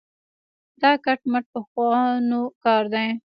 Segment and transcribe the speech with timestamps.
[0.81, 3.09] دا کټ مټ پخوانو کار دی.